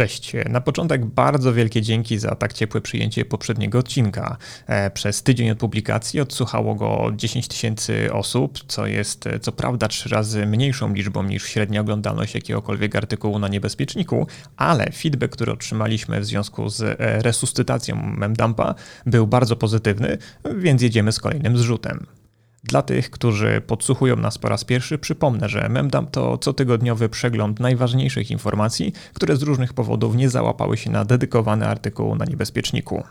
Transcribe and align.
Cześć. 0.00 0.32
Na 0.48 0.60
początek 0.60 1.06
bardzo 1.06 1.52
wielkie 1.52 1.82
dzięki 1.82 2.18
za 2.18 2.34
tak 2.34 2.52
ciepłe 2.52 2.80
przyjęcie 2.80 3.24
poprzedniego 3.24 3.78
odcinka. 3.78 4.36
E, 4.66 4.90
przez 4.90 5.22
tydzień 5.22 5.50
od 5.50 5.58
publikacji 5.58 6.20
odsłuchało 6.20 6.74
go 6.74 7.12
10 7.16 7.48
tysięcy 7.48 8.12
osób, 8.12 8.58
co 8.68 8.86
jest 8.86 9.26
e, 9.26 9.40
co 9.40 9.52
prawda 9.52 9.88
trzy 9.88 10.08
razy 10.08 10.46
mniejszą 10.46 10.94
liczbą 10.94 11.22
niż 11.22 11.46
średnia 11.46 11.80
oglądalność 11.80 12.34
jakiegokolwiek 12.34 12.96
artykułu 12.96 13.38
na 13.38 13.48
niebezpieczniku, 13.48 14.26
ale 14.56 14.92
feedback, 14.92 15.32
który 15.32 15.52
otrzymaliśmy 15.52 16.20
w 16.20 16.24
związku 16.24 16.68
z 16.68 16.82
e, 16.82 16.96
resuscytacją 17.22 17.96
memdumpa 17.96 18.74
był 19.06 19.26
bardzo 19.26 19.56
pozytywny, 19.56 20.18
więc 20.56 20.82
jedziemy 20.82 21.12
z 21.12 21.18
kolejnym 21.18 21.58
zrzutem. 21.58 22.19
Dla 22.64 22.82
tych, 22.82 23.10
którzy 23.10 23.62
podsłuchują 23.66 24.16
nas 24.16 24.38
po 24.38 24.48
raz 24.48 24.64
pierwszy, 24.64 24.98
przypomnę, 24.98 25.48
że 25.48 25.68
Memdump 25.68 26.10
to 26.10 26.38
cotygodniowy 26.38 27.08
przegląd 27.08 27.60
najważniejszych 27.60 28.30
informacji, 28.30 28.92
które 29.14 29.36
z 29.36 29.42
różnych 29.42 29.72
powodów 29.72 30.16
nie 30.16 30.30
załapały 30.30 30.76
się 30.76 30.90
na 30.90 31.04
dedykowany 31.04 31.66
artykuł 31.66 32.16
na 32.16 32.24
niebezpieczniku. 32.24 33.02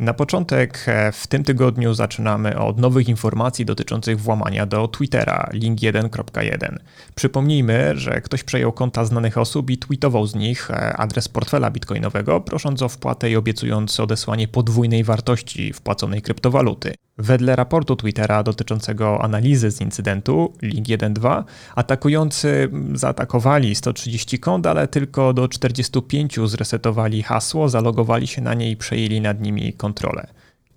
Na 0.00 0.14
początek 0.14 0.84
e, 0.86 1.12
w 1.12 1.26
tym 1.26 1.44
tygodniu 1.44 1.94
zaczynamy 1.94 2.58
od 2.58 2.78
nowych 2.78 3.08
informacji 3.08 3.64
dotyczących 3.64 4.20
włamania 4.20 4.66
do 4.66 4.88
Twittera, 4.88 5.48
link 5.52 5.78
1.1. 5.78 6.76
Przypomnijmy, 7.14 7.92
że 7.96 8.20
ktoś 8.20 8.44
przejął 8.44 8.72
konta 8.72 9.04
znanych 9.04 9.38
osób 9.38 9.70
i 9.70 9.78
tweetował 9.78 10.26
z 10.26 10.34
nich 10.34 10.70
e, 10.70 10.96
adres 10.96 11.28
portfela 11.28 11.70
bitcoinowego, 11.70 12.40
prosząc 12.40 12.82
o 12.82 12.88
wpłatę 12.88 13.30
i 13.30 13.36
obiecując 13.36 14.00
odesłanie 14.00 14.48
podwójnej 14.48 15.04
wartości 15.04 15.72
wpłaconej 15.72 16.22
kryptowaluty. 16.22 16.94
Wedle 17.20 17.56
raportu 17.56 17.96
Twittera 17.96 18.42
dotyczącego 18.42 19.22
analizy 19.22 19.70
z 19.70 19.80
incydentu, 19.80 20.52
link 20.62 20.86
1.2, 20.86 21.44
atakujący 21.74 22.68
zaatakowali 22.94 23.74
130 23.74 24.38
kont, 24.38 24.66
ale 24.66 24.88
tylko 24.88 25.32
do 25.32 25.48
45 25.48 26.38
zresetowali 26.44 27.22
hasło, 27.22 27.68
zalogowali 27.68 28.26
się 28.26 28.42
na 28.42 28.54
nie 28.54 28.70
i 28.70 28.76
przejęli 28.76 29.20
nad 29.20 29.40
nimi 29.40 29.72
kontrolę. 29.72 30.26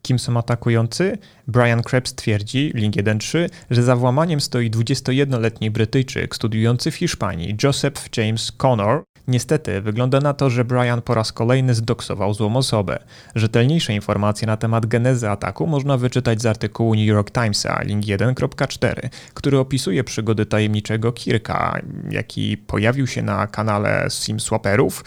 Kim 0.01 0.19
są 0.19 0.37
atakujący? 0.37 1.17
Brian 1.47 1.83
Krebs 1.83 2.15
twierdzi, 2.15 2.71
link 2.75 2.95
1.3, 2.95 3.49
że 3.69 3.83
za 3.83 3.95
włamaniem 3.95 4.41
stoi 4.41 4.71
21-letni 4.71 5.71
Brytyjczyk 5.71 6.35
studiujący 6.35 6.91
w 6.91 6.95
Hiszpanii, 6.95 7.55
Joseph 7.63 8.17
James 8.17 8.51
Connor, 8.51 9.03
Niestety, 9.27 9.81
wygląda 9.81 10.19
na 10.19 10.33
to, 10.33 10.49
że 10.49 10.65
Brian 10.65 11.01
po 11.01 11.13
raz 11.13 11.31
kolejny 11.31 11.73
zdoksował 11.73 12.33
złą 12.33 12.55
osobę. 12.55 12.99
Rzetelniejsze 13.35 13.93
informacje 13.93 14.47
na 14.47 14.57
temat 14.57 14.85
genezy 14.85 15.29
ataku 15.29 15.67
można 15.67 15.97
wyczytać 15.97 16.41
z 16.41 16.45
artykułu 16.45 16.95
New 16.95 17.05
York 17.05 17.31
Timesa, 17.31 17.81
link 17.83 18.05
1.4, 18.05 19.09
który 19.33 19.59
opisuje 19.59 20.03
przygody 20.03 20.45
tajemniczego 20.45 21.11
Kirka, 21.11 21.81
jaki 22.09 22.57
pojawił 22.57 23.07
się 23.07 23.21
na 23.21 23.47
kanale 23.47 24.07
SimSwapperów, 24.09 25.03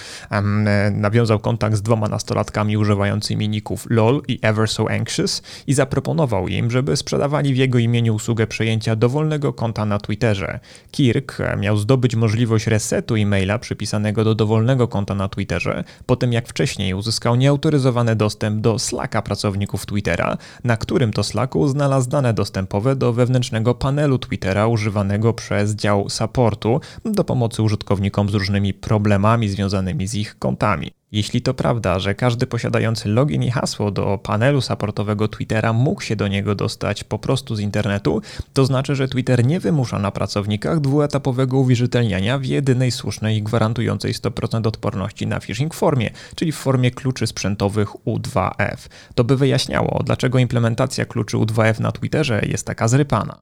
nawiązał 0.92 1.38
kontakt 1.38 1.76
z 1.76 1.82
dwoma 1.82 2.08
nastolatkami 2.08 2.76
używającymi 2.76 3.48
ników 3.48 3.86
LOL 3.90 4.22
i 4.28 4.38
Ever 4.42 4.68
So 4.68 4.90
Anxious 4.90 5.42
i 5.66 5.74
zaproponował 5.74 6.48
im, 6.48 6.70
żeby 6.70 6.96
sprzedawali 6.96 7.54
w 7.54 7.56
jego 7.56 7.78
imieniu 7.78 8.14
usługę 8.14 8.46
przejęcia 8.46 8.96
dowolnego 8.96 9.52
konta 9.52 9.84
na 9.84 9.98
Twitterze. 9.98 10.60
Kirk 10.90 11.38
miał 11.58 11.76
zdobyć 11.76 12.16
możliwość 12.16 12.66
resetu 12.66 13.16
e-maila 13.16 13.58
przypisanego 13.58 14.05
do 14.12 14.34
dowolnego 14.34 14.88
konta 14.88 15.14
na 15.14 15.28
Twitterze, 15.28 15.84
po 16.06 16.16
tym 16.16 16.32
jak 16.32 16.48
wcześniej 16.48 16.94
uzyskał 16.94 17.36
nieautoryzowany 17.36 18.16
dostęp 18.16 18.60
do 18.60 18.78
Slacka 18.78 19.22
pracowników 19.22 19.86
Twittera, 19.86 20.36
na 20.64 20.76
którym 20.76 21.12
to 21.12 21.22
Slacku 21.22 21.68
znalazł 21.68 22.10
dane 22.10 22.34
dostępowe 22.34 22.96
do 22.96 23.12
wewnętrznego 23.12 23.74
panelu 23.74 24.18
Twittera 24.18 24.66
używanego 24.66 25.32
przez 25.32 25.74
dział 25.74 26.10
supportu 26.10 26.80
do 27.04 27.24
pomocy 27.24 27.62
użytkownikom 27.62 28.30
z 28.30 28.34
różnymi 28.34 28.74
problemami 28.74 29.48
związanymi 29.48 30.06
z 30.06 30.14
ich 30.14 30.38
kontami. 30.38 30.90
Jeśli 31.16 31.42
to 31.42 31.54
prawda, 31.54 31.98
że 31.98 32.14
każdy 32.14 32.46
posiadający 32.46 33.08
login 33.08 33.42
i 33.42 33.50
hasło 33.50 33.90
do 33.90 34.18
panelu 34.18 34.60
supportowego 34.60 35.28
Twittera 35.28 35.72
mógł 35.72 36.00
się 36.00 36.16
do 36.16 36.28
niego 36.28 36.54
dostać 36.54 37.04
po 37.04 37.18
prostu 37.18 37.56
z 37.56 37.60
internetu, 37.60 38.22
to 38.52 38.64
znaczy, 38.66 38.94
że 38.94 39.08
Twitter 39.08 39.46
nie 39.46 39.60
wymusza 39.60 39.98
na 39.98 40.10
pracownikach 40.10 40.80
dwuetapowego 40.80 41.58
uwierzytelniania 41.58 42.38
w 42.38 42.44
jedynej 42.44 42.90
słusznej 42.90 43.36
i 43.36 43.42
gwarantującej 43.42 44.12
100% 44.12 44.66
odporności 44.66 45.26
na 45.26 45.40
phishing 45.40 45.74
formie, 45.74 46.10
czyli 46.34 46.52
w 46.52 46.56
formie 46.56 46.90
kluczy 46.90 47.26
sprzętowych 47.26 47.88
U2F. 47.88 48.88
To 49.14 49.24
by 49.24 49.36
wyjaśniało, 49.36 50.02
dlaczego 50.04 50.38
implementacja 50.38 51.04
kluczy 51.04 51.36
U2F 51.36 51.80
na 51.80 51.92
Twitterze 51.92 52.42
jest 52.46 52.66
taka 52.66 52.88
zrypana. 52.88 53.38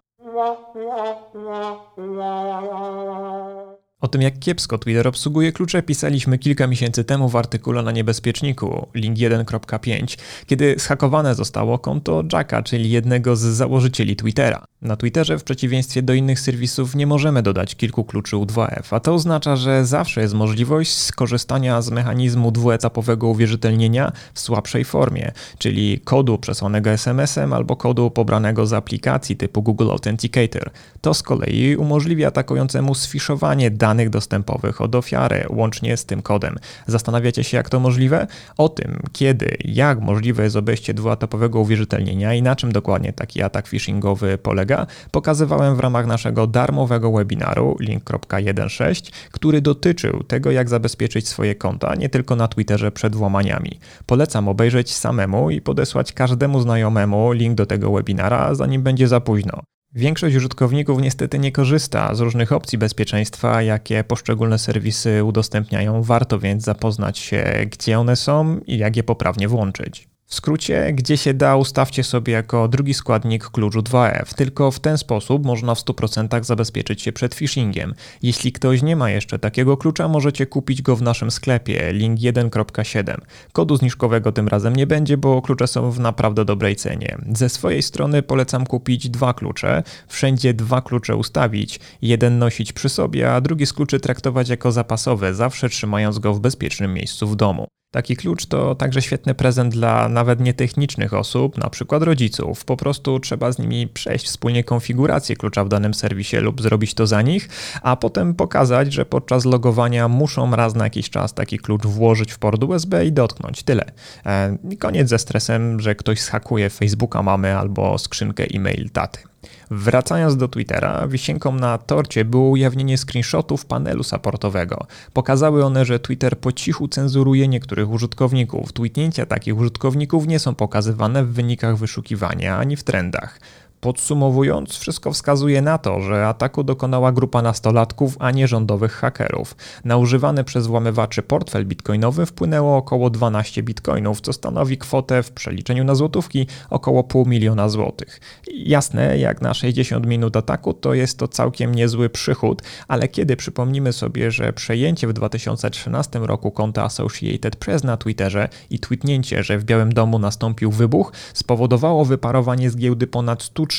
O 4.04 4.08
tym, 4.08 4.22
jak 4.22 4.38
kiepsko 4.38 4.78
Twitter 4.78 5.08
obsługuje 5.08 5.52
klucze, 5.52 5.82
pisaliśmy 5.82 6.38
kilka 6.38 6.66
miesięcy 6.66 7.04
temu 7.04 7.28
w 7.28 7.36
artykule 7.36 7.82
na 7.82 7.92
niebezpieczniku, 7.92 8.88
link 8.94 9.18
1.5, 9.18 10.18
kiedy 10.46 10.74
zhakowane 10.78 11.34
zostało 11.34 11.78
konto 11.78 12.22
Jacka, 12.32 12.62
czyli 12.62 12.90
jednego 12.90 13.36
z 13.36 13.40
założycieli 13.40 14.16
Twittera. 14.16 14.64
Na 14.84 14.96
Twitterze, 14.96 15.38
w 15.38 15.44
przeciwieństwie 15.44 16.02
do 16.02 16.14
innych 16.14 16.40
serwisów, 16.40 16.94
nie 16.94 17.06
możemy 17.06 17.42
dodać 17.42 17.76
kilku 17.76 18.04
kluczy 18.04 18.36
U2F, 18.36 18.82
a 18.90 19.00
to 19.00 19.14
oznacza, 19.14 19.56
że 19.56 19.86
zawsze 19.86 20.20
jest 20.20 20.34
możliwość 20.34 20.94
skorzystania 20.94 21.82
z 21.82 21.90
mechanizmu 21.90 22.50
dwuetapowego 22.50 23.28
uwierzytelnienia 23.28 24.12
w 24.34 24.40
słabszej 24.40 24.84
formie, 24.84 25.32
czyli 25.58 26.00
kodu 26.04 26.38
przesłanego 26.38 26.90
SMS-em 26.90 27.52
albo 27.52 27.76
kodu 27.76 28.10
pobranego 28.10 28.66
z 28.66 28.72
aplikacji 28.72 29.36
typu 29.36 29.62
Google 29.62 29.90
Authenticator. 29.90 30.70
To 31.00 31.14
z 31.14 31.22
kolei 31.22 31.76
umożliwia 31.76 32.28
atakującemu 32.28 32.94
sfiszowanie 32.94 33.70
danych 33.70 34.10
dostępowych 34.10 34.80
od 34.80 34.94
ofiary, 34.94 35.44
łącznie 35.50 35.96
z 35.96 36.04
tym 36.04 36.22
kodem. 36.22 36.56
Zastanawiacie 36.86 37.44
się, 37.44 37.56
jak 37.56 37.70
to 37.70 37.80
możliwe? 37.80 38.26
O 38.56 38.68
tym, 38.68 39.02
kiedy, 39.12 39.56
jak 39.64 40.00
możliwe 40.00 40.44
jest 40.44 40.56
obejście 40.56 40.94
dwuetapowego 40.94 41.60
uwierzytelnienia 41.60 42.34
i 42.34 42.42
na 42.42 42.56
czym 42.56 42.72
dokładnie 42.72 43.12
taki 43.12 43.42
atak 43.42 43.68
phishingowy 43.68 44.38
polega, 44.38 44.73
pokazywałem 45.10 45.76
w 45.76 45.80
ramach 45.80 46.06
naszego 46.06 46.46
darmowego 46.46 47.12
webinaru 47.12 47.76
link.16, 47.80 49.12
który 49.30 49.60
dotyczył 49.60 50.22
tego, 50.22 50.50
jak 50.50 50.68
zabezpieczyć 50.68 51.28
swoje 51.28 51.54
konta 51.54 51.94
nie 51.94 52.08
tylko 52.08 52.36
na 52.36 52.48
Twitterze 52.48 52.92
przed 52.92 53.16
włamaniami. 53.16 53.78
Polecam 54.06 54.48
obejrzeć 54.48 54.94
samemu 54.94 55.50
i 55.50 55.60
podesłać 55.60 56.12
każdemu 56.12 56.60
znajomemu 56.60 57.32
link 57.32 57.54
do 57.54 57.66
tego 57.66 57.92
webinara, 57.92 58.54
zanim 58.54 58.82
będzie 58.82 59.08
za 59.08 59.20
późno. 59.20 59.62
Większość 59.96 60.36
użytkowników 60.36 61.00
niestety 61.00 61.38
nie 61.38 61.52
korzysta 61.52 62.14
z 62.14 62.20
różnych 62.20 62.52
opcji 62.52 62.78
bezpieczeństwa, 62.78 63.62
jakie 63.62 64.04
poszczególne 64.04 64.58
serwisy 64.58 65.24
udostępniają. 65.24 66.02
Warto 66.02 66.38
więc 66.38 66.64
zapoznać 66.64 67.18
się, 67.18 67.44
gdzie 67.70 67.98
one 67.98 68.16
są 68.16 68.60
i 68.66 68.78
jak 68.78 68.96
je 68.96 69.02
poprawnie 69.02 69.48
włączyć. 69.48 70.13
W 70.34 70.36
skrócie, 70.36 70.92
gdzie 70.92 71.16
się 71.16 71.34
da, 71.34 71.56
ustawcie 71.56 72.04
sobie 72.04 72.32
jako 72.32 72.68
drugi 72.68 72.94
składnik 72.94 73.48
kluczu 73.48 73.80
2F. 73.80 74.34
Tylko 74.34 74.70
w 74.70 74.80
ten 74.80 74.98
sposób 74.98 75.46
można 75.46 75.74
w 75.74 75.78
100% 75.78 76.44
zabezpieczyć 76.44 77.02
się 77.02 77.12
przed 77.12 77.34
phishingiem. 77.34 77.94
Jeśli 78.22 78.52
ktoś 78.52 78.82
nie 78.82 78.96
ma 78.96 79.10
jeszcze 79.10 79.38
takiego 79.38 79.76
klucza, 79.76 80.08
możecie 80.08 80.46
kupić 80.46 80.82
go 80.82 80.96
w 80.96 81.02
naszym 81.02 81.30
sklepie, 81.30 81.92
link 81.92 82.20
1.7. 82.20 83.16
Kodu 83.52 83.76
zniżkowego 83.76 84.32
tym 84.32 84.48
razem 84.48 84.76
nie 84.76 84.86
będzie, 84.86 85.16
bo 85.16 85.42
klucze 85.42 85.66
są 85.66 85.90
w 85.90 86.00
naprawdę 86.00 86.44
dobrej 86.44 86.76
cenie. 86.76 87.18
Ze 87.34 87.48
swojej 87.48 87.82
strony 87.82 88.22
polecam 88.22 88.66
kupić 88.66 89.10
dwa 89.10 89.34
klucze, 89.34 89.82
wszędzie 90.08 90.54
dwa 90.54 90.82
klucze 90.82 91.16
ustawić, 91.16 91.80
jeden 92.02 92.38
nosić 92.38 92.72
przy 92.72 92.88
sobie, 92.88 93.34
a 93.34 93.40
drugi 93.40 93.66
z 93.66 93.72
kluczy 93.72 94.00
traktować 94.00 94.48
jako 94.48 94.72
zapasowe, 94.72 95.34
zawsze 95.34 95.68
trzymając 95.68 96.18
go 96.18 96.34
w 96.34 96.40
bezpiecznym 96.40 96.94
miejscu 96.94 97.26
w 97.26 97.36
domu. 97.36 97.66
Taki 97.94 98.16
klucz 98.16 98.46
to 98.46 98.74
także 98.74 99.02
świetny 99.02 99.34
prezent 99.34 99.72
dla 99.72 100.08
nawet 100.08 100.40
nietechnicznych 100.40 101.14
osób, 101.14 101.58
na 101.58 101.70
przykład 101.70 102.02
rodziców. 102.02 102.64
Po 102.64 102.76
prostu 102.76 103.20
trzeba 103.20 103.52
z 103.52 103.58
nimi 103.58 103.88
przejść 103.88 104.26
wspólnie 104.26 104.64
konfigurację 104.64 105.36
klucza 105.36 105.64
w 105.64 105.68
danym 105.68 105.94
serwisie 105.94 106.36
lub 106.36 106.62
zrobić 106.62 106.94
to 106.94 107.06
za 107.06 107.22
nich, 107.22 107.48
a 107.82 107.96
potem 107.96 108.34
pokazać, 108.34 108.92
że 108.92 109.04
podczas 109.04 109.44
logowania 109.44 110.08
muszą 110.08 110.56
raz 110.56 110.74
na 110.74 110.84
jakiś 110.84 111.10
czas 111.10 111.34
taki 111.34 111.58
klucz 111.58 111.86
włożyć 111.86 112.32
w 112.32 112.38
port 112.38 112.64
USB 112.64 113.06
i 113.06 113.12
dotknąć. 113.12 113.62
Tyle. 113.62 113.84
E, 114.26 114.56
I 114.70 114.76
koniec 114.76 115.08
ze 115.08 115.18
stresem, 115.18 115.80
że 115.80 115.94
ktoś 115.94 116.20
schakuje 116.20 116.70
Facebooka 116.70 117.22
mamy 117.22 117.58
albo 117.58 117.98
skrzynkę 117.98 118.44
e-mail 118.54 118.90
taty. 118.90 119.33
Wracając 119.70 120.36
do 120.36 120.48
Twittera, 120.48 121.08
wisienką 121.08 121.54
na 121.54 121.78
torcie 121.78 122.24
było 122.24 122.50
ujawnienie 122.50 122.98
screenshotów 122.98 123.66
panelu 123.66 124.02
supportowego. 124.02 124.86
Pokazały 125.12 125.64
one, 125.64 125.84
że 125.84 126.00
Twitter 126.00 126.38
po 126.38 126.52
cichu 126.52 126.88
cenzuruje 126.88 127.48
niektórych 127.48 127.90
użytkowników. 127.90 128.72
Tweetnięcia 128.72 129.26
takich 129.26 129.56
użytkowników 129.56 130.26
nie 130.26 130.38
są 130.38 130.54
pokazywane 130.54 131.24
w 131.24 131.32
wynikach 131.32 131.76
wyszukiwania 131.76 132.56
ani 132.58 132.76
w 132.76 132.84
trendach. 132.84 133.40
Podsumowując, 133.84 134.76
wszystko 134.76 135.12
wskazuje 135.12 135.62
na 135.62 135.78
to, 135.78 136.00
że 136.00 136.26
ataku 136.26 136.64
dokonała 136.64 137.12
grupa 137.12 137.42
nastolatków, 137.42 138.16
a 138.18 138.30
nie 138.30 138.48
rządowych 138.48 138.92
hakerów. 138.92 139.56
Na 139.84 139.96
używany 139.96 140.44
przez 140.44 140.66
włamywaczy 140.66 141.22
portfel 141.22 141.66
bitcoinowy 141.66 142.26
wpłynęło 142.26 142.76
około 142.76 143.10
12 143.10 143.62
bitcoinów, 143.62 144.20
co 144.20 144.32
stanowi 144.32 144.78
kwotę 144.78 145.22
w 145.22 145.32
przeliczeniu 145.32 145.84
na 145.84 145.94
złotówki 145.94 146.46
około 146.70 147.04
pół 147.04 147.26
miliona 147.26 147.68
złotych. 147.68 148.20
Jasne, 148.54 149.18
jak 149.18 149.42
na 149.42 149.54
60 149.54 150.06
minut 150.06 150.36
ataku 150.36 150.74
to 150.74 150.94
jest 150.94 151.18
to 151.18 151.28
całkiem 151.28 151.74
niezły 151.74 152.10
przychód, 152.10 152.62
ale 152.88 153.08
kiedy 153.08 153.36
przypomnimy 153.36 153.92
sobie, 153.92 154.30
że 154.30 154.52
przejęcie 154.52 155.08
w 155.08 155.12
2013 155.12 156.18
roku 156.18 156.50
konta 156.50 156.84
Associated 156.84 157.56
Press 157.56 157.84
na 157.84 157.96
Twitterze 157.96 158.48
i 158.70 158.78
tweetnięcie, 158.78 159.42
że 159.42 159.58
w 159.58 159.64
Białym 159.64 159.92
Domu 159.92 160.18
nastąpił 160.18 160.70
wybuch, 160.70 161.12
spowodowało 161.34 162.04
wyparowanie 162.04 162.70
z 162.70 162.76
giełdy 162.76 163.06
ponad 163.06 163.42
130 163.42 163.73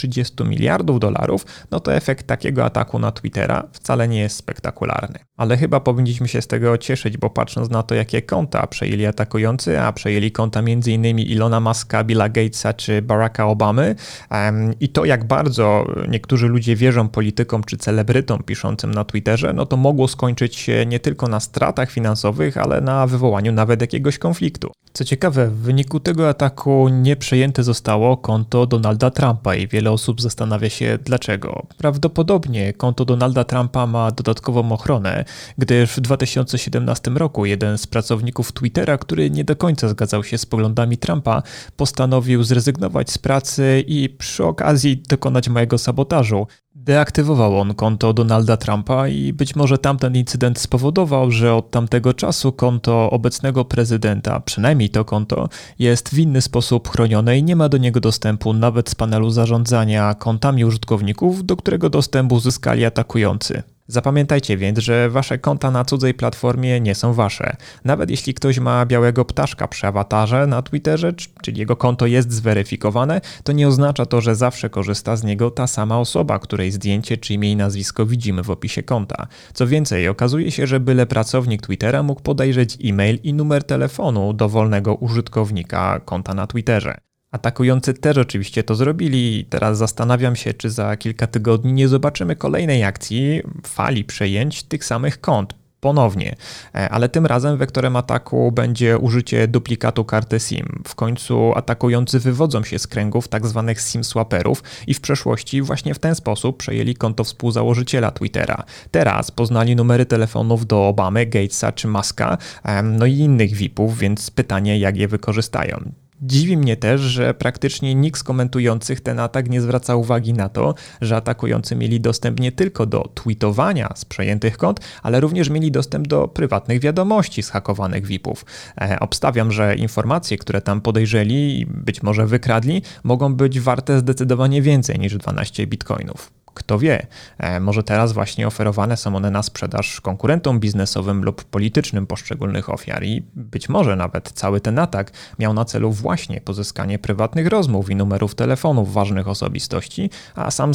miliardów 0.46 1.00
dolarów, 1.00 1.46
no 1.72 1.80
to 1.80 1.94
efekt 1.94 2.28
takiego 2.28 2.66
ataku 2.66 3.00
na 3.00 3.12
Twittera 3.12 3.68
wcale 3.72 4.08
nie 4.08 4.20
jest 4.20 4.38
spektakularny. 4.38 5.20
Ale 5.38 5.58
chyba 5.58 5.80
powinniśmy 5.80 6.28
się 6.28 6.42
z 6.42 6.48
tego 6.48 6.78
cieszyć, 6.78 7.18
bo 7.18 7.30
patrząc 7.30 7.70
na 7.70 7.84
to, 7.84 7.96
jakie 7.96 8.22
konta 8.22 8.68
przejęli 8.68 9.06
atakujący, 9.06 9.80
a 9.80 9.92
przejęli 9.94 10.32
konta 10.32 10.60
m.in. 10.60 11.20
Ilona 11.20 11.60
Muska, 11.60 12.04
Billa 12.04 12.30
Gatesa 12.30 12.74
czy 12.74 13.02
Baracka 13.02 13.48
Obamy 13.48 13.96
um, 14.32 14.74
i 14.80 14.90
to, 14.90 15.06
jak 15.06 15.28
bardzo 15.28 15.86
niektórzy 16.10 16.48
ludzie 16.48 16.76
wierzą 16.76 17.10
politykom 17.10 17.64
czy 17.64 17.78
celebrytom 17.78 18.44
piszącym 18.44 18.92
na 18.92 19.04
Twitterze, 19.04 19.54
no 19.54 19.66
to 19.66 19.78
mogło 19.78 20.08
skończyć 20.08 20.56
się 20.56 20.86
nie 20.86 21.00
tylko 21.00 21.28
na 21.28 21.40
stratach 21.40 21.92
finansowych, 21.92 22.58
ale 22.58 22.82
na 22.82 23.08
wywołaniu 23.08 23.52
nawet 23.52 23.82
jakiegoś 23.82 24.18
konfliktu. 24.18 24.72
Co 24.94 25.04
ciekawe, 25.04 25.48
w 25.48 25.56
wyniku 25.56 26.00
tego 26.00 26.30
ataku 26.30 26.90
nie 26.90 27.16
przejęte 27.16 27.64
zostało 27.64 28.18
konto 28.18 28.66
Donalda 28.66 29.12
Trumpa 29.12 29.56
i 29.56 29.68
wiele 29.68 29.85
osób 29.92 30.22
zastanawia 30.22 30.70
się 30.70 31.00
dlaczego. 31.04 31.68
Prawdopodobnie 31.78 32.74
konto 32.74 33.06
Donalda 33.06 33.44
Trumpa 33.44 33.88
ma 33.88 34.12
dodatkową 34.12 34.72
ochronę, 34.72 35.26
gdyż 35.58 35.92
w 35.92 36.00
2017 36.00 37.12
roku 37.12 37.46
jeden 37.46 37.78
z 37.78 37.88
pracowników 37.88 38.52
Twittera, 38.52 38.98
który 38.98 39.30
nie 39.30 39.44
do 39.44 39.56
końca 39.56 39.90
zgadzał 39.90 40.24
się 40.24 40.38
z 40.38 40.46
poglądami 40.46 40.98
Trumpa, 40.98 41.44
postanowił 41.76 42.44
zrezygnować 42.44 43.12
z 43.12 43.18
pracy 43.18 43.84
i 43.88 44.10
przy 44.10 44.46
okazji 44.46 45.04
dokonać 45.10 45.50
mojego 45.50 45.78
sabotażu. 45.78 46.48
Deaktywował 46.86 47.60
on 47.60 47.74
konto 47.74 48.14
Donalda 48.14 48.58
Trumpa 48.58 49.08
i 49.08 49.34
być 49.34 49.56
może 49.56 49.78
tamten 49.78 50.16
incydent 50.16 50.60
spowodował, 50.60 51.32
że 51.32 51.54
od 51.54 51.72
tamtego 51.72 52.14
czasu 52.14 52.52
konto 52.52 53.10
obecnego 53.12 53.66
prezydenta, 53.66 54.40
przynajmniej 54.40 54.90
to 54.90 55.06
konto, 55.06 55.50
jest 55.80 56.10
w 56.10 56.20
inny 56.20 56.42
sposób 56.42 56.90
chronione 56.90 57.38
i 57.38 57.44
nie 57.44 57.56
ma 57.56 57.70
do 57.70 57.78
niego 57.78 58.00
dostępu 58.00 58.54
nawet 58.54 58.90
z 58.90 58.96
panelu 58.96 59.30
zarządzania 59.30 60.14
kontami 60.14 60.66
użytkowników, 60.66 61.46
do 61.46 61.58
którego 61.58 61.90
dostęp 61.90 62.32
uzyskali 62.32 62.86
atakujący. 62.86 63.64
Zapamiętajcie 63.88 64.58
więc, 64.58 64.80
że 64.80 65.10
wasze 65.10 65.38
konta 65.38 65.72
na 65.72 65.86
cudzej 65.86 66.14
platformie 66.14 66.82
nie 66.82 66.96
są 66.96 67.14
wasze. 67.14 67.56
Nawet 67.84 68.10
jeśli 68.10 68.34
ktoś 68.34 68.60
ma 68.60 68.86
białego 68.86 69.26
ptaszka 69.26 69.68
przy 69.68 69.88
awatarze 69.88 70.48
na 70.48 70.62
Twitterze, 70.62 71.14
czyli 71.42 71.60
jego 71.60 71.76
konto 71.76 72.06
jest 72.06 72.32
zweryfikowane, 72.32 73.22
to 73.44 73.52
nie 73.52 73.68
oznacza 73.68 74.06
to, 74.06 74.22
że 74.22 74.36
zawsze 74.36 74.70
korzysta 74.70 75.16
z 75.16 75.24
niego 75.24 75.52
ta 75.52 75.68
sama 75.68 76.00
osoba, 76.00 76.40
której 76.40 76.72
zdjęcie 76.72 77.18
czy 77.18 77.34
imię 77.34 77.52
i 77.52 77.56
nazwisko 77.56 78.06
widzimy 78.06 78.44
w 78.44 78.50
opisie 78.50 78.84
konta. 78.84 79.28
Co 79.54 79.68
więcej, 79.68 80.08
okazuje 80.08 80.52
się, 80.52 80.68
że 80.68 80.80
byle 80.80 81.06
pracownik 81.06 81.62
Twittera 81.62 82.04
mógł 82.04 82.22
podejrzeć 82.22 82.78
e-mail 82.84 83.20
i 83.24 83.34
numer 83.34 83.64
telefonu 83.64 84.34
dowolnego 84.34 84.96
użytkownika 84.96 86.00
konta 86.06 86.34
na 86.34 86.48
Twitterze. 86.48 86.98
Atakujący 87.36 87.94
też 87.94 88.18
oczywiście 88.18 88.64
to 88.64 88.76
zrobili 88.76 89.46
teraz 89.50 89.78
zastanawiam 89.78 90.36
się, 90.36 90.54
czy 90.54 90.70
za 90.70 90.98
kilka 90.98 91.28
tygodni 91.28 91.74
nie 91.74 91.88
zobaczymy 91.88 92.36
kolejnej 92.36 92.84
akcji, 92.84 93.42
fali 93.68 94.04
przejęć 94.04 94.64
tych 94.64 94.86
samych 94.86 95.22
kont 95.22 95.54
ponownie, 95.80 96.36
e, 96.76 96.90
ale 96.90 97.10
tym 97.10 97.26
razem 97.26 97.58
wektorem 97.58 97.96
ataku 97.96 98.52
będzie 98.52 98.98
użycie 98.98 99.48
duplikatu 99.48 100.06
karty 100.06 100.40
SIM. 100.40 100.84
W 100.88 100.96
końcu 100.96 101.54
atakujący 101.56 102.20
wywodzą 102.20 102.64
się 102.64 102.80
z 102.80 102.88
kręgów 102.88 103.28
tzw. 103.28 103.64
Tak 103.68 103.80
SIM 103.80 104.04
swaperów 104.04 104.64
i 104.88 104.94
w 104.94 105.02
przeszłości 105.02 105.62
właśnie 105.62 105.94
w 105.94 106.00
ten 106.00 106.16
sposób 106.16 106.58
przejęli 106.58 106.96
konto 106.96 107.24
współzałożyciela 107.24 108.12
Twittera. 108.12 108.64
Teraz 108.92 109.32
poznali 109.32 109.76
numery 109.76 110.06
telefonów 110.06 110.66
do 110.66 110.88
Obamy, 110.88 111.26
Gatesa 111.26 111.72
czy 111.72 111.88
Muska, 111.88 112.38
no 112.84 113.06
i 113.06 113.14
innych 113.18 113.54
VIPów, 113.54 113.98
więc 113.98 114.32
pytanie 114.32 114.80
jak 114.80 114.98
je 114.98 115.08
wykorzystają. 115.08 116.05
Dziwi 116.22 116.58
mnie 116.58 116.78
też, 116.78 117.02
że 117.02 117.34
praktycznie 117.34 117.96
nikt 117.96 118.20
z 118.20 118.24
komentujących 118.24 119.02
ten 119.02 119.20
atak 119.20 119.50
nie 119.50 119.62
zwraca 119.62 119.96
uwagi 119.96 120.34
na 120.34 120.50
to, 120.50 120.76
że 121.02 121.16
atakujący 121.16 121.76
mieli 121.76 122.02
dostęp 122.02 122.40
nie 122.40 122.52
tylko 122.52 122.86
do 122.86 123.12
tweetowania 123.14 123.90
z 123.96 124.06
przejętych 124.06 124.58
kont, 124.58 124.80
ale 125.04 125.20
również 125.20 125.50
mieli 125.50 125.72
dostęp 125.72 126.08
do 126.08 126.28
prywatnych 126.28 126.80
wiadomości 126.80 127.44
z 127.44 127.50
hakowanych 127.50 128.06
VIP-ów. 128.06 128.46
E, 128.82 129.00
obstawiam, 129.00 129.52
że 129.52 129.76
informacje, 129.76 130.38
które 130.38 130.62
tam 130.62 130.82
podejrzeli 130.82 131.60
i 131.60 131.66
być 131.66 132.04
może 132.04 132.28
wykradli, 132.28 132.82
mogą 133.04 133.36
być 133.36 133.60
warte 133.60 134.00
zdecydowanie 134.00 134.62
więcej 134.62 135.00
niż 135.00 135.18
12 135.18 135.68
bitcoinów. 135.68 136.32
Kto 136.56 136.80
wie, 136.80 137.08
e, 137.38 137.60
może 137.60 137.84
teraz 137.84 138.14
właśnie 138.14 138.48
oferowane 138.48 138.98
są 138.98 139.16
one 139.16 139.32
na 139.32 139.44
sprzedaż 139.44 140.02
konkurentom 140.02 140.60
biznesowym 140.60 141.24
lub 141.24 141.44
politycznym 141.44 142.08
poszczególnych 142.08 142.70
ofiar 142.70 143.04
i 143.04 143.24
być 143.36 143.70
może 143.70 143.96
nawet 143.96 144.32
cały 144.32 144.62
ten 144.62 144.80
atak 144.80 145.12
miał 145.40 145.54
na 145.54 145.66
celu 145.66 145.92
właśnie 145.92 146.42
pozyskanie 146.42 147.00
prywatnych 147.00 147.48
rozmów 147.48 147.90
i 147.90 147.96
numerów 147.96 148.36
telefonów 148.36 148.94
ważnych 148.94 149.28
osobistości, 149.28 150.10
a 150.36 150.52
sam 150.52 150.74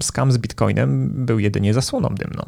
skam, 0.00 0.32
z 0.32 0.38
bitcoinem 0.38 1.10
był 1.26 1.38
jedynie 1.38 1.74
zasłoną 1.74 2.08
dymną. 2.08 2.42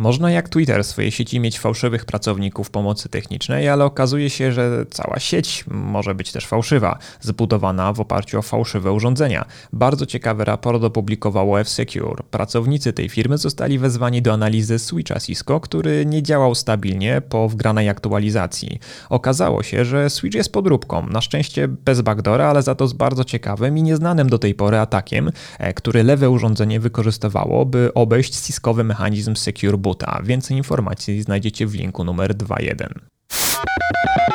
Można 0.00 0.30
jak 0.30 0.48
Twitter 0.48 0.84
w 0.84 0.86
swojej 0.86 1.10
sieci 1.10 1.40
mieć 1.40 1.58
fałszywych 1.58 2.04
pracowników 2.04 2.70
pomocy 2.70 3.08
technicznej, 3.08 3.68
ale 3.68 3.84
okazuje 3.84 4.30
się, 4.30 4.52
że 4.52 4.86
cała 4.90 5.18
sieć 5.18 5.64
może 5.70 6.14
być 6.14 6.32
też 6.32 6.46
fałszywa, 6.46 6.98
zbudowana 7.20 7.92
w 7.92 8.00
oparciu 8.00 8.38
o 8.38 8.42
fałszywe 8.42 8.92
urządzenia. 8.92 9.44
Bardzo 9.72 10.06
ciekawy 10.06 10.44
raport 10.44 10.84
opublikowało 10.84 11.60
F-Secure. 11.60 12.22
Pracownicy 12.30 12.92
tej 12.92 13.08
firmy 13.08 13.38
zostali 13.38 13.78
wezwani 13.78 14.22
do 14.22 14.32
analizy 14.32 14.78
switcha 14.78 15.20
Cisco, 15.20 15.60
który 15.60 16.06
nie 16.06 16.22
działał 16.22 16.54
stabilnie 16.54 17.22
po 17.28 17.48
wgranej 17.48 17.88
aktualizacji. 17.88 18.78
Okazało 19.08 19.62
się, 19.62 19.84
że 19.84 20.10
switch 20.10 20.36
jest 20.36 20.52
podróbką, 20.52 21.06
na 21.06 21.20
szczęście 21.20 21.68
bez 21.68 22.00
backdora, 22.00 22.46
ale 22.46 22.62
za 22.62 22.74
to 22.74 22.86
z 22.86 22.92
bardzo 22.92 23.24
ciekawym 23.24 23.78
i 23.78 23.82
nieznanym 23.82 24.30
do 24.30 24.38
tej 24.38 24.54
pory 24.54 24.78
atakiem, 24.78 25.30
e, 25.58 25.74
który 25.74 26.02
lewe 26.02 26.30
urządzenie 26.30 26.80
wykorzystywało, 26.80 27.66
by 27.66 27.94
obejść 27.94 28.36
Ciscowy 28.36 28.84
mechanizm 28.84 29.36
Secure 29.36 29.78
Boot 29.78 29.89
Więcej 30.22 30.56
informacji 30.56 31.22
znajdziecie 31.22 31.66
w 31.66 31.74
linku 31.74 32.04
numer 32.04 32.34
2.1. 32.34 34.29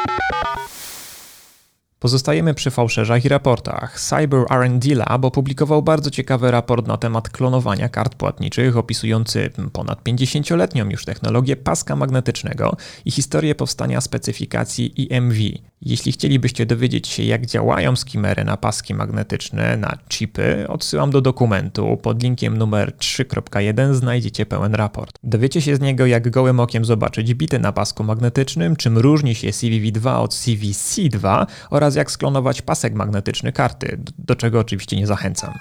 Pozostajemy 1.99 2.53
przy 2.53 2.71
fałszerzach 2.71 3.25
i 3.25 3.29
raportach. 3.29 3.99
Cyber 3.99 4.45
R&D 4.49 4.95
Lab 4.95 5.25
opublikował 5.25 5.81
bardzo 5.81 6.11
ciekawy 6.11 6.51
raport 6.51 6.87
na 6.87 6.97
temat 6.97 7.29
klonowania 7.29 7.89
kart 7.89 8.15
płatniczych, 8.15 8.77
opisujący 8.77 9.49
ponad 9.73 10.03
50-letnią 10.03 10.91
już 10.91 11.05
technologię 11.05 11.55
paska 11.55 11.95
magnetycznego 11.95 12.77
i 13.05 13.11
historię 13.11 13.55
powstania 13.55 14.01
specyfikacji 14.01 15.07
EMV. 15.11 15.35
Jeśli 15.81 16.11
chcielibyście 16.11 16.65
dowiedzieć 16.65 17.07
się, 17.07 17.23
jak 17.23 17.45
działają 17.45 17.95
skimery 17.95 18.43
na 18.43 18.57
paski 18.57 18.93
magnetyczne, 18.93 19.77
na 19.77 19.97
chipy, 20.09 20.65
odsyłam 20.67 21.11
do 21.11 21.21
dokumentu. 21.21 21.97
Pod 21.97 22.23
linkiem 22.23 22.57
numer 22.57 22.93
3.1 22.99 23.93
znajdziecie 23.93 24.45
pełen 24.45 24.75
raport. 24.75 25.19
Dowiecie 25.23 25.61
się 25.61 25.75
z 25.75 25.79
niego, 25.79 26.05
jak 26.05 26.29
gołym 26.29 26.59
okiem 26.59 26.85
zobaczyć 26.85 27.33
bity 27.33 27.59
na 27.59 27.71
pasku 27.71 28.03
magnetycznym, 28.03 28.75
czym 28.75 28.97
różni 28.97 29.35
się 29.35 29.47
CVV2 29.47 30.21
od 30.21 30.31
CVC2 30.31 31.45
oraz 31.69 31.84
jak 31.93 32.11
sklonować 32.11 32.61
pasek 32.61 32.93
magnetyczny 32.93 33.51
karty, 33.51 33.99
do 34.17 34.35
czego 34.35 34.59
oczywiście 34.59 34.97
nie 34.97 35.07
zachęcam. 35.07 35.53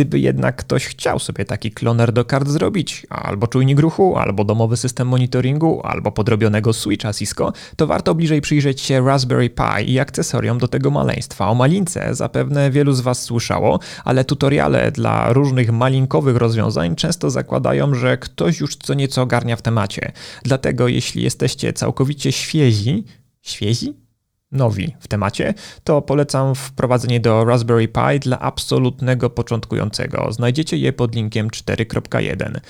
Gdyby 0.00 0.20
jednak 0.20 0.56
ktoś 0.56 0.86
chciał 0.86 1.18
sobie 1.18 1.44
taki 1.44 1.70
kloner 1.70 2.12
do 2.12 2.24
kart 2.24 2.48
zrobić, 2.48 3.06
albo 3.10 3.46
czujnik 3.46 3.80
ruchu, 3.80 4.16
albo 4.16 4.44
domowy 4.44 4.76
system 4.76 5.08
monitoringu, 5.08 5.80
albo 5.84 6.12
podrobionego 6.12 6.72
switcha 6.72 7.12
Cisco, 7.12 7.52
to 7.76 7.86
warto 7.86 8.14
bliżej 8.14 8.40
przyjrzeć 8.40 8.80
się 8.80 9.06
Raspberry 9.06 9.50
Pi 9.50 9.92
i 9.92 9.98
akcesoriom 9.98 10.58
do 10.58 10.68
tego 10.68 10.90
maleństwa. 10.90 11.48
O 11.48 11.54
malince 11.54 12.14
zapewne 12.14 12.70
wielu 12.70 12.92
z 12.92 13.00
Was 13.00 13.22
słyszało, 13.22 13.80
ale 14.04 14.24
tutoriale 14.24 14.92
dla 14.92 15.32
różnych 15.32 15.72
malinkowych 15.72 16.36
rozwiązań 16.36 16.96
często 16.96 17.30
zakładają, 17.30 17.94
że 17.94 18.18
ktoś 18.18 18.60
już 18.60 18.76
co 18.76 18.94
nieco 18.94 19.22
ogarnia 19.22 19.56
w 19.56 19.62
temacie. 19.62 20.12
Dlatego 20.42 20.88
jeśli 20.88 21.22
jesteście 21.22 21.72
całkowicie 21.72 22.32
świezi, 22.32 23.04
świezi? 23.42 24.09
Nowi 24.52 24.96
w 25.00 25.08
temacie, 25.08 25.54
to 25.84 26.02
polecam 26.02 26.54
wprowadzenie 26.54 27.20
do 27.20 27.44
Raspberry 27.44 27.88
Pi 27.88 28.20
dla 28.20 28.38
absolutnego 28.38 29.30
początkującego. 29.30 30.32
Znajdziecie 30.32 30.76
je 30.76 30.92
pod 30.92 31.14
linkiem 31.14 31.48
4.1. 31.48 32.60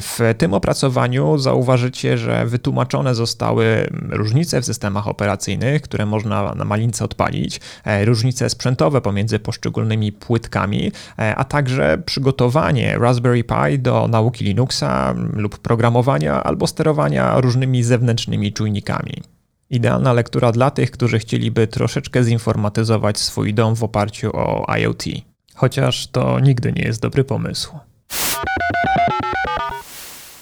W 0.00 0.34
tym 0.38 0.54
opracowaniu 0.54 1.38
zauważycie, 1.38 2.18
że 2.18 2.46
wytłumaczone 2.46 3.14
zostały 3.14 3.90
różnice 4.10 4.60
w 4.60 4.64
systemach 4.64 5.08
operacyjnych, 5.08 5.82
które 5.82 6.06
można 6.06 6.54
na 6.54 6.64
malince 6.64 7.04
odpalić, 7.04 7.60
e, 7.84 8.04
różnice 8.04 8.50
sprzętowe 8.50 9.00
pomiędzy 9.00 9.38
poszczególnymi 9.38 10.12
płytkami, 10.12 10.92
e, 11.18 11.36
a 11.36 11.44
także 11.44 12.02
przygotowanie 12.06 12.98
Raspberry 12.98 13.44
Pi 13.44 13.78
do 13.78 14.08
nauki 14.08 14.44
Linuxa 14.44 15.14
lub 15.32 15.58
programowania 15.58 16.42
albo 16.42 16.66
sterowania 16.66 17.40
różnymi 17.40 17.82
zewnętrznymi 17.82 18.52
czujnikami. 18.52 19.37
Idealna 19.70 20.12
lektura 20.12 20.52
dla 20.52 20.70
tych, 20.70 20.90
którzy 20.90 21.18
chcieliby 21.18 21.66
troszeczkę 21.66 22.24
zinformatyzować 22.24 23.18
swój 23.18 23.54
dom 23.54 23.74
w 23.76 23.84
oparciu 23.84 24.30
o 24.36 24.76
IoT. 24.76 25.04
Chociaż 25.54 26.06
to 26.06 26.40
nigdy 26.40 26.72
nie 26.72 26.82
jest 26.82 27.02
dobry 27.02 27.24
pomysł. 27.24 27.78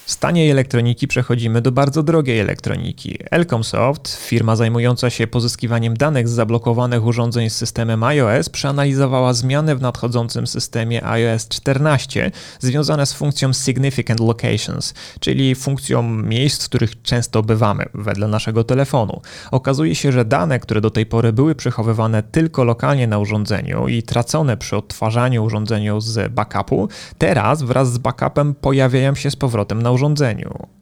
Z 0.06 0.18
taniej 0.18 0.50
elektroniki 0.50 1.08
przechodzimy 1.08 1.62
do 1.62 1.72
bardzo 1.72 2.02
drogiej 2.02 2.40
elektroniki. 2.40 3.18
Elcomsoft, 3.30 4.16
firma 4.16 4.56
zajmująca 4.56 5.10
się 5.10 5.26
pozyskiwaniem 5.26 5.96
danych 5.96 6.28
z 6.28 6.30
zablokowanych 6.30 7.04
urządzeń 7.04 7.50
z 7.50 7.56
systemem 7.56 8.02
iOS, 8.02 8.48
przeanalizowała 8.48 9.32
zmiany 9.32 9.76
w 9.76 9.80
nadchodzącym 9.80 10.46
systemie 10.46 11.04
iOS 11.04 11.48
14 11.48 12.30
związane 12.60 13.06
z 13.06 13.12
funkcją 13.12 13.52
Significant 13.52 14.20
Locations, 14.20 14.94
czyli 15.20 15.54
funkcją 15.54 16.02
miejsc, 16.02 16.64
w 16.64 16.68
których 16.68 17.02
często 17.02 17.42
bywamy 17.42 17.84
wedle 17.94 18.28
naszego 18.28 18.64
telefonu. 18.64 19.20
Okazuje 19.50 19.94
się, 19.94 20.12
że 20.12 20.24
dane, 20.24 20.60
które 20.60 20.80
do 20.80 20.90
tej 20.90 21.06
pory 21.06 21.32
były 21.32 21.54
przechowywane 21.54 22.22
tylko 22.22 22.64
lokalnie 22.64 23.06
na 23.06 23.18
urządzeniu 23.18 23.88
i 23.88 24.02
tracone 24.02 24.56
przy 24.56 24.76
odtwarzaniu 24.76 25.44
urządzeniu 25.44 26.00
z 26.00 26.32
backupu, 26.32 26.88
teraz 27.18 27.62
wraz 27.62 27.92
z 27.92 27.98
backupem 27.98 28.54
pojawiają 28.54 29.14
się 29.14 29.30
z 29.30 29.36
powrotem 29.36 29.82
na 29.82 29.90
urządzeniu, 29.90 29.95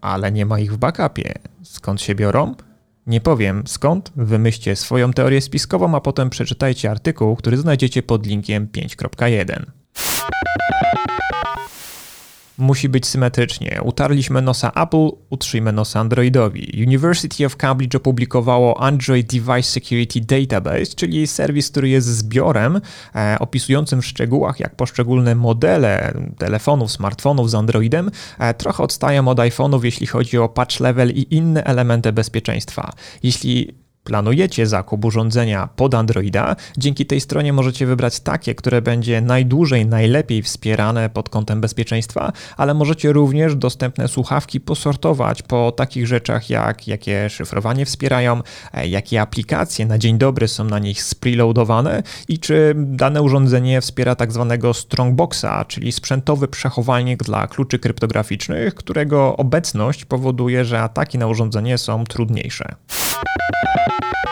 ale 0.00 0.32
nie 0.32 0.46
ma 0.46 0.58
ich 0.58 0.72
w 0.72 0.76
backupie. 0.76 1.34
Skąd 1.62 2.00
się 2.00 2.14
biorą? 2.14 2.54
Nie 3.06 3.20
powiem 3.20 3.62
skąd, 3.66 4.12
wymyślcie 4.16 4.76
swoją 4.76 5.12
teorię 5.12 5.40
spiskową, 5.40 5.94
a 5.94 6.00
potem 6.00 6.30
przeczytajcie 6.30 6.90
artykuł, 6.90 7.36
który 7.36 7.56
znajdziecie 7.56 8.02
pod 8.02 8.26
linkiem 8.26 8.66
5.1 8.66 9.64
musi 12.58 12.88
być 12.88 13.06
symetrycznie. 13.06 13.80
Utarliśmy 13.82 14.42
nosa 14.42 14.72
Apple, 14.72 15.08
utrzyjmy 15.30 15.72
nosa 15.72 16.00
Androidowi. 16.00 16.84
University 16.86 17.46
of 17.46 17.56
Cambridge 17.56 17.94
opublikowało 17.94 18.80
Android 18.80 19.26
Device 19.32 19.62
Security 19.62 20.20
Database, 20.20 20.86
czyli 20.96 21.26
serwis, 21.26 21.70
który 21.70 21.88
jest 21.88 22.06
zbiorem 22.06 22.80
e, 23.14 23.36
opisującym 23.40 24.02
w 24.02 24.06
szczegółach, 24.06 24.60
jak 24.60 24.76
poszczególne 24.76 25.34
modele 25.34 26.14
telefonów, 26.38 26.92
smartfonów 26.92 27.50
z 27.50 27.54
Androidem 27.54 28.10
e, 28.38 28.54
trochę 28.54 28.82
odstają 28.82 29.28
od 29.28 29.38
iPhone'ów, 29.38 29.84
jeśli 29.84 30.06
chodzi 30.06 30.38
o 30.38 30.48
patch 30.48 30.80
level 30.80 31.10
i 31.10 31.34
inne 31.34 31.64
elementy 31.64 32.12
bezpieczeństwa. 32.12 32.92
Jeśli 33.22 33.83
planujecie 34.04 34.66
zakup 34.66 35.04
urządzenia 35.04 35.68
pod 35.76 35.94
Androida, 35.94 36.56
dzięki 36.78 37.06
tej 37.06 37.20
stronie 37.20 37.52
możecie 37.52 37.86
wybrać 37.86 38.20
takie, 38.20 38.54
które 38.54 38.82
będzie 38.82 39.20
najdłużej, 39.20 39.86
najlepiej 39.86 40.42
wspierane 40.42 41.10
pod 41.10 41.28
kątem 41.28 41.60
bezpieczeństwa, 41.60 42.32
ale 42.56 42.74
możecie 42.74 43.12
również 43.12 43.56
dostępne 43.56 44.08
słuchawki 44.08 44.60
posortować 44.60 45.42
po 45.42 45.72
takich 45.72 46.06
rzeczach 46.06 46.50
jak 46.50 46.88
jakie 46.88 47.30
szyfrowanie 47.30 47.86
wspierają, 47.86 48.42
e, 48.72 48.88
jakie 48.88 49.20
aplikacje 49.20 49.86
na 49.86 49.98
dzień 49.98 50.18
dobry 50.18 50.48
są 50.48 50.64
na 50.64 50.78
nich 50.78 51.02
spreloadowane 51.02 52.02
i 52.28 52.38
czy 52.38 52.74
dane 52.76 53.22
urządzenie 53.22 53.80
wspiera 53.80 54.14
tak 54.14 54.32
zwanego 54.32 54.74
strongboxa, 54.74 55.64
czyli 55.68 55.92
sprzętowy 55.92 56.48
przechowalnik 56.48 57.22
dla 57.22 57.46
kluczy 57.46 57.78
kryptograficznych, 57.78 58.74
którego 58.74 59.36
obecność 59.36 60.04
powoduje, 60.04 60.64
że 60.64 60.80
ataki 60.80 61.18
na 61.18 61.26
urządzenie 61.26 61.78
są 61.78 62.04
trudniejsze. 62.04 62.74
Thank 63.26 64.02
you. 64.04 64.23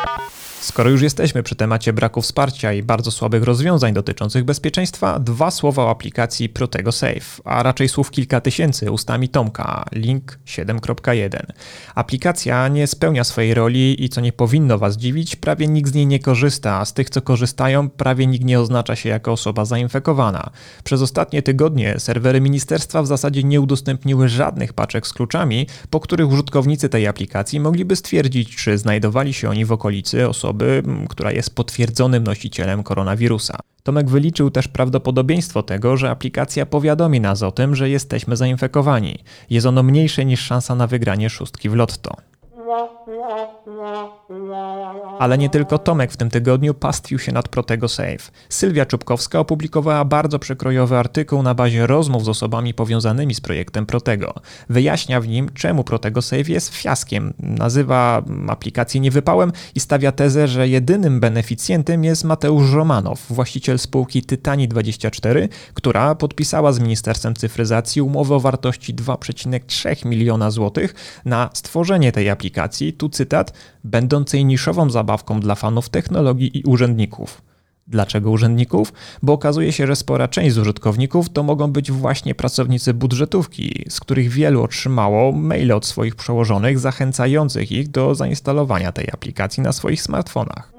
Skoro 0.62 0.90
już 0.90 1.02
jesteśmy 1.02 1.42
przy 1.42 1.56
temacie 1.56 1.92
braku 1.92 2.22
wsparcia 2.22 2.72
i 2.72 2.82
bardzo 2.82 3.10
słabych 3.10 3.42
rozwiązań 3.42 3.94
dotyczących 3.94 4.44
bezpieczeństwa, 4.44 5.18
dwa 5.18 5.50
słowa 5.50 5.84
o 5.84 5.90
aplikacji 5.90 6.48
Protego 6.48 6.92
Safe, 6.92 7.42
a 7.44 7.62
raczej 7.62 7.88
słów 7.88 8.10
kilka 8.10 8.40
tysięcy 8.40 8.90
ustami 8.90 9.28
Tomka, 9.28 9.84
link 9.92 10.38
7.1. 10.46 11.46
Aplikacja 11.94 12.68
nie 12.68 12.86
spełnia 12.86 13.24
swojej 13.24 13.54
roli 13.54 14.04
i 14.04 14.08
co 14.08 14.20
nie 14.20 14.32
powinno 14.32 14.78
Was 14.78 14.96
dziwić, 14.96 15.36
prawie 15.36 15.68
nikt 15.68 15.90
z 15.90 15.94
niej 15.94 16.06
nie 16.06 16.18
korzysta, 16.18 16.78
a 16.78 16.84
z 16.84 16.94
tych 16.94 17.10
co 17.10 17.22
korzystają, 17.22 17.90
prawie 17.90 18.26
nikt 18.26 18.44
nie 18.44 18.60
oznacza 18.60 18.96
się 18.96 19.08
jako 19.08 19.32
osoba 19.32 19.64
zainfekowana. 19.64 20.50
Przez 20.84 21.02
ostatnie 21.02 21.42
tygodnie 21.42 21.94
serwery 21.98 22.40
ministerstwa 22.40 23.02
w 23.02 23.06
zasadzie 23.06 23.42
nie 23.42 23.60
udostępniły 23.60 24.28
żadnych 24.28 24.72
paczek 24.72 25.06
z 25.06 25.12
kluczami, 25.12 25.66
po 25.90 26.00
których 26.00 26.28
użytkownicy 26.28 26.88
tej 26.88 27.06
aplikacji 27.06 27.60
mogliby 27.60 27.96
stwierdzić, 27.96 28.56
czy 28.56 28.78
znajdowali 28.78 29.34
się 29.34 29.50
oni 29.50 29.64
w 29.64 29.72
okolicy 29.72 30.28
osoby, 30.28 30.51
osoby, 30.52 30.82
która 31.08 31.32
jest 31.32 31.54
potwierdzonym 31.54 32.24
nosicielem 32.24 32.82
koronawirusa. 32.82 33.58
Tomek 33.82 34.10
wyliczył 34.10 34.50
też 34.50 34.68
prawdopodobieństwo 34.68 35.62
tego, 35.62 35.96
że 35.96 36.10
aplikacja 36.10 36.66
powiadomi 36.66 37.20
nas 37.20 37.42
o 37.42 37.52
tym, 37.52 37.74
że 37.74 37.90
jesteśmy 37.90 38.36
zainfekowani. 38.36 39.18
Jest 39.50 39.66
ono 39.66 39.82
mniejsze 39.82 40.24
niż 40.24 40.40
szansa 40.40 40.74
na 40.74 40.86
wygranie 40.86 41.30
szóstki 41.30 41.68
w 41.68 41.74
lotto. 41.74 42.16
Ale 45.18 45.38
nie 45.38 45.50
tylko 45.50 45.78
Tomek 45.78 46.12
w 46.12 46.16
tym 46.16 46.30
tygodniu 46.30 46.74
pastwił 46.74 47.18
się 47.18 47.32
nad 47.32 47.48
Protego 47.48 47.88
Safe. 47.88 48.18
Sylwia 48.48 48.86
Czubkowska 48.86 49.38
opublikowała 49.38 50.04
bardzo 50.04 50.38
przekrojowy 50.38 50.98
artykuł 50.98 51.42
na 51.42 51.54
bazie 51.54 51.86
rozmów 51.86 52.24
z 52.24 52.28
osobami 52.28 52.74
powiązanymi 52.74 53.34
z 53.34 53.40
projektem 53.40 53.86
Protego. 53.86 54.34
Wyjaśnia 54.68 55.20
w 55.20 55.28
nim, 55.28 55.48
czemu 55.54 55.84
Protego 55.84 56.22
Safe 56.22 56.52
jest 56.52 56.74
fiaskiem. 56.74 57.32
Nazywa 57.38 58.22
aplikację 58.48 59.00
niewypałem 59.00 59.52
i 59.74 59.80
stawia 59.80 60.12
tezę, 60.12 60.48
że 60.48 60.68
jedynym 60.68 61.20
beneficjentem 61.20 62.04
jest 62.04 62.24
Mateusz 62.24 62.72
Romanow, 62.72 63.26
właściciel 63.30 63.78
spółki 63.78 64.22
Tytani24, 64.22 65.48
która 65.74 66.14
podpisała 66.14 66.72
z 66.72 66.80
Ministerstwem 66.80 67.34
Cyfryzacji 67.34 68.02
umowę 68.02 68.34
o 68.34 68.40
wartości 68.40 68.94
2,3 68.94 70.06
miliona 70.06 70.50
złotych 70.50 70.94
na 71.24 71.50
stworzenie 71.52 72.12
tej 72.12 72.30
aplikacji, 72.30 72.61
tu 72.98 73.08
cytat, 73.08 73.52
będącej 73.84 74.44
niszową 74.44 74.90
zabawką 74.90 75.40
dla 75.40 75.54
fanów 75.54 75.88
technologii 75.88 76.58
i 76.58 76.64
urzędników. 76.64 77.42
Dlaczego 77.86 78.30
urzędników? 78.30 78.92
Bo 79.22 79.32
okazuje 79.32 79.72
się, 79.72 79.86
że 79.86 79.96
spora 79.96 80.28
część 80.28 80.54
z 80.54 80.58
użytkowników 80.58 81.30
to 81.30 81.42
mogą 81.42 81.72
być 81.72 81.92
właśnie 81.92 82.34
pracownicy 82.34 82.94
budżetówki, 82.94 83.84
z 83.88 84.00
których 84.00 84.28
wielu 84.30 84.62
otrzymało 84.62 85.32
maile 85.32 85.72
od 85.72 85.86
swoich 85.86 86.16
przełożonych 86.16 86.78
zachęcających 86.78 87.72
ich 87.72 87.90
do 87.90 88.14
zainstalowania 88.14 88.92
tej 88.92 89.08
aplikacji 89.12 89.62
na 89.62 89.72
swoich 89.72 90.02
smartfonach. 90.02 90.72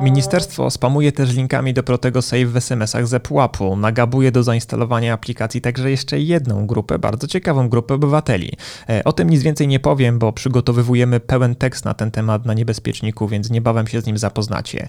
Ministerstwo 0.00 0.70
spamuje 0.70 1.12
też 1.12 1.34
linkami 1.34 1.74
do 1.74 1.82
Protego 1.82 2.22
Save 2.22 2.46
w 2.46 2.56
SMS-ach 2.56 3.06
z 3.06 3.14
ePUAP-u, 3.14 3.76
nagabuje 3.76 4.32
do 4.32 4.42
zainstalowania 4.42 5.12
aplikacji 5.12 5.60
także 5.60 5.90
jeszcze 5.90 6.20
jedną 6.20 6.66
grupę, 6.66 6.98
bardzo 6.98 7.26
ciekawą 7.26 7.68
grupę 7.68 7.94
obywateli. 7.94 8.52
E, 8.88 9.04
o 9.04 9.12
tym 9.12 9.30
nic 9.30 9.42
więcej 9.42 9.68
nie 9.68 9.80
powiem, 9.80 10.18
bo 10.18 10.32
przygotowywujemy 10.32 11.20
pełen 11.20 11.54
tekst 11.54 11.84
na 11.84 11.94
ten 11.94 12.10
temat 12.10 12.46
na 12.46 12.54
niebezpieczniku, 12.54 13.28
więc 13.28 13.50
niebawem 13.50 13.86
się 13.86 14.00
z 14.00 14.06
nim 14.06 14.18
zapoznacie. 14.18 14.88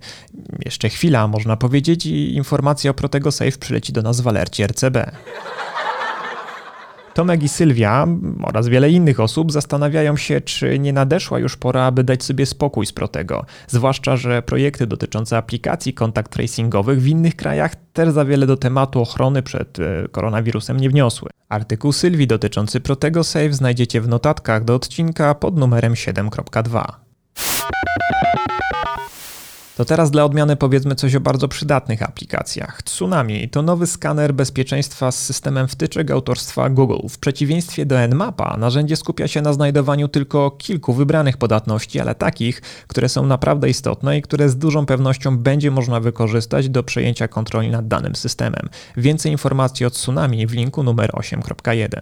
Jeszcze 0.66 0.89
chwila, 0.89 1.28
można 1.28 1.58
powiedzieć, 1.58 2.06
i 2.06 2.36
informacja 2.36 2.92
o 2.92 2.94
Protego 2.94 3.32
Save 3.32 3.58
przyleci 3.58 3.94
do 3.94 4.01
nas 4.01 4.22
w 4.22 4.28
alercie 4.28 4.68
RCB. 4.68 5.12
Tomek 7.19 7.43
i 7.43 7.49
Sylwia 7.49 8.07
oraz 8.43 8.67
wiele 8.67 8.89
innych 8.89 9.19
osób 9.19 9.51
zastanawiają 9.51 10.17
się, 10.17 10.41
czy 10.41 10.79
nie 10.79 10.93
nadeszła 10.93 11.39
już 11.39 11.57
pora, 11.57 11.83
aby 11.83 12.03
dać 12.03 12.23
sobie 12.23 12.45
spokój 12.45 12.85
z 12.85 12.91
Protego. 12.91 13.45
Zwłaszcza, 13.67 14.17
że 14.17 14.41
projekty 14.41 14.88
dotyczące 14.88 15.38
aplikacji 15.38 15.93
kontakt 15.93 16.31
tracingowych 16.31 17.01
w 17.01 17.07
innych 17.07 17.35
krajach 17.35 17.75
też 17.93 18.09
za 18.09 18.25
wiele 18.25 18.47
do 18.47 18.57
tematu 18.57 19.01
ochrony 19.01 19.43
przed 19.43 19.79
e, 19.79 20.07
koronawirusem 20.11 20.79
nie 20.79 20.89
wniosły. 20.89 21.29
Artykuł 21.49 21.91
Sylwii 21.91 22.27
dotyczący 22.27 22.79
Protego 22.79 23.23
Save 23.23 23.53
znajdziecie 23.53 24.01
w 24.01 24.07
notatkach 24.07 24.63
do 24.63 24.75
odcinka 24.75 25.35
pod 25.35 25.57
numerem 25.57 25.93
7.2. 25.93 27.09
To 29.79 29.86
teraz 29.86 30.12
dla 30.12 30.25
odmiany 30.25 30.55
powiedzmy 30.55 30.95
coś 30.95 31.15
o 31.15 31.19
bardzo 31.19 31.48
przydatnych 31.48 32.03
aplikacjach. 32.03 32.83
Tsunami 32.83 33.50
to 33.50 33.62
nowy 33.62 33.88
skaner 33.88 34.33
bezpieczeństwa 34.33 35.12
z 35.12 35.25
systemem 35.25 35.67
wtyczek 35.67 36.12
autorstwa 36.12 36.69
Google. 36.69 37.07
W 37.09 37.17
przeciwieństwie 37.17 37.86
do 37.86 38.07
Nmapa 38.07 38.57
narzędzie 38.57 38.95
skupia 38.95 39.27
się 39.27 39.41
na 39.41 39.53
znajdowaniu 39.53 40.07
tylko 40.07 40.51
kilku 40.51 40.93
wybranych 40.93 41.38
podatności, 41.38 42.00
ale 42.00 42.15
takich, 42.15 42.62
które 42.88 43.09
są 43.09 43.25
naprawdę 43.25 43.69
istotne 43.69 44.17
i 44.17 44.21
które 44.21 44.50
z 44.50 44.57
dużą 44.57 44.86
pewnością 44.86 45.38
będzie 45.38 45.71
można 45.71 46.00
wykorzystać 46.00 46.69
do 46.69 46.83
przejęcia 46.83 47.27
kontroli 47.27 47.69
nad 47.69 47.88
danym 47.88 48.15
systemem. 48.15 48.69
Więcej 48.98 49.31
informacji 49.31 49.86
o 49.86 49.89
Tsunami 49.89 50.48
w 50.48 50.53
linku 50.53 50.83
numer 50.83 51.12
8.1. 51.12 52.01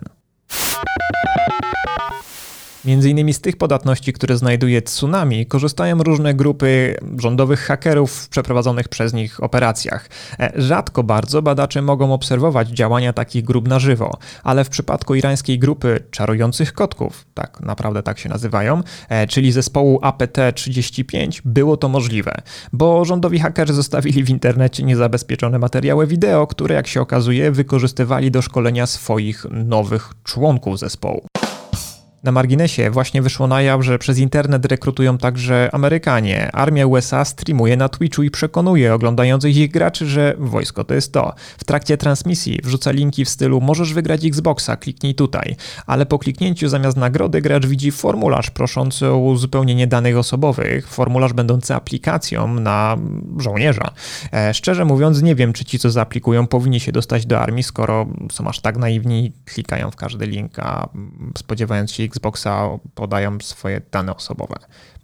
Między 2.88 3.10
innymi 3.10 3.34
z 3.34 3.41
tych 3.41 3.58
podatności, 3.58 4.13
które 4.13 4.38
znajduje 4.38 4.82
Tsunami, 4.82 5.46
korzystają 5.46 6.03
różne 6.03 6.34
grupy 6.34 6.98
rządowych 7.17 7.60
hakerów 7.60 8.12
w 8.12 8.29
przeprowadzonych 8.29 8.88
przez 8.88 9.13
nich 9.13 9.44
operacjach. 9.44 10.10
E, 10.39 10.51
rzadko 10.56 11.03
bardzo 11.03 11.41
badacze 11.41 11.82
mogą 11.82 12.13
obserwować 12.13 12.70
działania 12.70 13.13
takich 13.13 13.44
grup 13.44 13.67
na 13.67 13.79
żywo, 13.79 14.17
ale 14.44 14.63
w 14.63 14.70
przypadku 14.70 15.15
irańskiej 15.15 15.60
grupy 15.60 16.00
czarujących 16.12 16.74
kotków, 16.74 17.25
tak 17.34 17.60
naprawdę 17.62 18.03
tak 18.03 18.20
się 18.20 18.29
nazywają, 18.29 18.82
e, 19.10 19.27
czyli 19.27 19.51
zespołu 19.51 20.00
APT-35, 20.01 21.41
było 21.46 21.77
to 21.77 21.89
możliwe, 21.89 22.41
bo 22.74 23.06
rządowi 23.06 23.39
hakerzy 23.39 23.74
zostawili 23.74 24.24
w 24.24 24.29
internecie 24.29 24.84
niezabezpieczone 24.84 25.60
materiały 25.60 26.08
wideo, 26.08 26.48
które 26.48 26.75
jak 26.75 26.88
się 26.88 27.01
okazuje 27.01 27.51
wykorzystywali 27.51 28.32
do 28.32 28.41
szkolenia 28.41 28.86
swoich 28.86 29.46
nowych 29.51 30.13
członków 30.24 30.79
zespołu. 30.79 31.26
Na 32.24 32.31
marginesie 32.31 32.89
właśnie 32.91 33.21
wyszło 33.21 33.47
na 33.47 33.62
jaw, 33.62 33.83
że 33.83 34.00
przez 34.00 34.17
internet 34.17 34.65
rekrutują 34.65 35.17
także 35.17 35.69
Amerykanie. 35.71 36.51
Armia 36.51 36.88
USA 36.88 37.25
streamuje 37.25 37.77
na 37.77 37.89
Twitchu 37.89 38.24
i 38.24 38.31
przekonuje 38.31 38.93
oglądających 38.93 39.57
ich 39.57 39.71
graczy, 39.71 40.05
że 40.07 40.36
wojsko 40.38 40.83
to 40.83 40.93
jest 40.93 41.13
to. 41.13 41.33
W 41.57 41.63
trakcie 41.63 41.97
transmisji 41.97 42.59
wrzuca 42.63 42.91
linki 42.91 43.25
w 43.25 43.29
stylu 43.29 43.62
możesz 43.62 43.93
wygrać 43.93 44.25
Xboxa, 44.25 44.77
kliknij 44.77 45.15
tutaj. 45.15 45.55
Ale 45.86 46.05
po 46.05 46.19
kliknięciu 46.19 46.69
zamiast 46.69 46.97
nagrody 46.97 47.41
gracz 47.41 47.65
widzi 47.65 47.91
formularz 47.91 48.50
proszący 48.50 49.07
o 49.07 49.17
uzupełnienie 49.17 49.88
danych 49.88 50.17
osobowych, 50.17 50.88
formularz 50.88 51.33
będący 51.33 51.75
aplikacją 51.75 52.53
na 52.53 52.97
żołnierza. 53.38 53.91
E, 54.33 54.53
szczerze 54.53 54.86
mówiąc 54.86 55.21
nie 55.21 55.36
wiem, 55.36 55.53
czy 55.53 55.65
ci 55.65 55.79
co 55.79 55.91
zaaplikują 55.91 56.47
powinni 56.47 56.79
się 56.79 56.91
dostać 56.91 57.25
do 57.25 57.39
armii, 57.39 57.63
skoro 57.63 58.07
są 58.31 58.47
aż 58.47 58.59
tak 58.59 58.77
naiwni 58.77 59.31
klikają 59.45 59.91
w 59.91 59.95
każdy 59.95 60.25
link, 60.25 60.59
a 60.59 60.89
spodziewając 61.38 61.91
się 61.91 62.07
Xboxa 62.08 62.70
podają 62.96 63.38
swoje 63.40 63.82
dane 63.92 64.16
osobowe. 64.16 64.56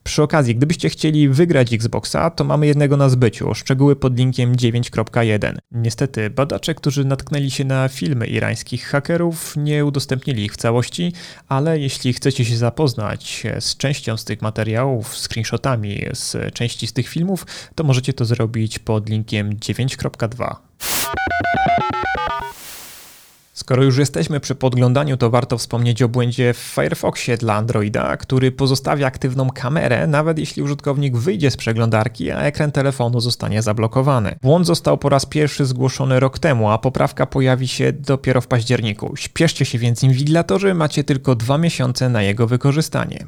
Przy 0.04 0.24
okazji, 0.24 0.56
gdybyście 0.56 0.90
chcieli 0.90 1.30
wygrać 1.30 1.74
Xboxa, 1.74 2.30
to 2.30 2.44
mamy 2.44 2.68
jednego 2.68 2.98
na 2.98 3.10
zbyciu. 3.10 3.54
Szczegóły 3.54 3.96
pod 3.96 4.18
linkiem 4.18 4.56
9.1. 4.56 5.58
Niestety, 5.72 6.30
badacze, 6.30 6.76
którzy 6.76 7.06
natknęli 7.06 7.52
się 7.52 7.66
na 7.66 7.88
filmy 7.88 8.28
irańskich 8.28 8.86
hakerów, 8.86 9.54
nie 9.58 9.86
udostępnili 9.86 10.46
ich 10.46 10.54
w 10.54 10.58
całości, 10.58 11.14
ale 11.48 11.80
jeśli 11.80 12.14
chcecie 12.14 12.46
się 12.46 12.58
zapoznać 12.58 13.44
z 13.60 13.78
częścią 13.78 14.18
z 14.18 14.26
tych 14.26 14.42
materiałów, 14.42 15.18
screenshotami 15.18 16.02
z 16.14 16.54
części 16.54 16.88
z 16.88 16.94
tych 16.94 17.08
filmów, 17.08 17.46
to 17.76 17.84
możecie 17.84 18.14
to 18.14 18.26
zrobić 18.26 18.80
pod 18.80 19.10
linkiem 19.10 19.54
9.2. 19.54 20.56
Skoro 23.54 23.84
już 23.84 23.98
jesteśmy 23.98 24.40
przy 24.40 24.56
podglądaniu, 24.56 25.18
to 25.18 25.30
warto 25.30 25.58
wspomnieć 25.58 26.02
o 26.02 26.10
błędzie 26.10 26.54
w 26.54 26.58
Firefoxie 26.58 27.38
dla 27.38 27.56
Androida, 27.56 28.18
który 28.18 28.52
pozostawia 28.52 29.08
aktywną 29.08 29.50
kamerę, 29.50 30.08
nawet 30.08 30.40
jeśli 30.40 30.64
użytkownik 30.64 31.18
wyjdzie 31.18 31.52
z 31.52 31.58
przeglądarki, 31.58 32.32
a 32.32 32.40
ekran 32.40 32.72
telefonu 32.72 33.20
zostanie 33.20 33.62
zablokowany. 33.62 34.36
Błąd 34.42 34.68
został 34.68 34.98
po 34.98 35.10
raz 35.10 35.26
pierwszy 35.26 35.66
zgłoszony 35.66 36.20
rok 36.20 36.40
temu, 36.40 36.70
a 36.70 36.78
poprawka 36.78 37.26
pojawi 37.26 37.68
się 37.68 37.94
dopiero 37.94 38.42
w 38.42 38.48
październiku. 38.48 39.14
Śpieszcie 39.16 39.66
się 39.66 39.78
więc, 39.78 40.04
inwigilatorzy, 40.04 40.74
macie 40.74 41.04
tylko 41.04 41.36
dwa 41.36 41.58
miesiące 41.58 42.10
na 42.10 42.24
jego 42.24 42.48
wykorzystanie. 42.48 43.26